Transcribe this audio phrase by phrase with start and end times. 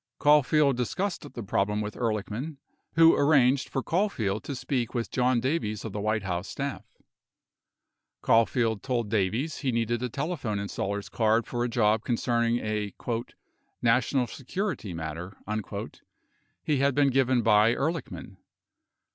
[0.17, 2.57] Caulfield dis cussed the problem with Ehrlichman,
[2.93, 6.81] who arranged for Caulfield to speak with John Davies of the White House staff.
[8.23, 12.59] 21 Caulfield told Davies he needed a telephone installer's card for a job conce rning
[12.63, 12.95] a
[13.83, 15.37] "national security matter"
[16.63, 18.37] he had been given by Ehrlichman.